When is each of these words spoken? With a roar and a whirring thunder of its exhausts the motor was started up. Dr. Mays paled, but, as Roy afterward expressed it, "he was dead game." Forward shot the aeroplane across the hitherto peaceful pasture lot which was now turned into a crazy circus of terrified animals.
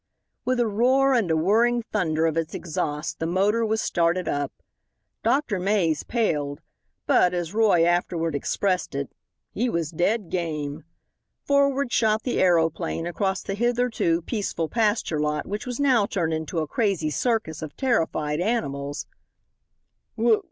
With 0.45 0.59
a 0.59 0.65
roar 0.65 1.13
and 1.13 1.29
a 1.29 1.37
whirring 1.37 1.83
thunder 1.91 2.25
of 2.25 2.35
its 2.35 2.55
exhausts 2.55 3.13
the 3.13 3.27
motor 3.27 3.63
was 3.63 3.81
started 3.81 4.27
up. 4.27 4.51
Dr. 5.23 5.59
Mays 5.59 6.01
paled, 6.01 6.59
but, 7.05 7.35
as 7.35 7.53
Roy 7.53 7.85
afterward 7.85 8.33
expressed 8.33 8.95
it, 8.95 9.11
"he 9.51 9.69
was 9.69 9.91
dead 9.91 10.31
game." 10.31 10.85
Forward 11.43 11.93
shot 11.93 12.23
the 12.23 12.39
aeroplane 12.41 13.05
across 13.05 13.43
the 13.43 13.53
hitherto 13.53 14.23
peaceful 14.23 14.67
pasture 14.69 15.19
lot 15.19 15.45
which 15.45 15.67
was 15.67 15.79
now 15.79 16.07
turned 16.07 16.33
into 16.33 16.57
a 16.57 16.67
crazy 16.67 17.11
circus 17.11 17.61
of 17.61 17.77
terrified 17.77 18.39
animals. 18.41 19.05